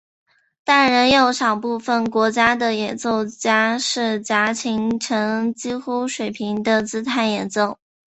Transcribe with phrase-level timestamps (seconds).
[0.63, 7.77] 但仍有少部分国家的演奏家是夹琴呈几乎水平的姿态演奏。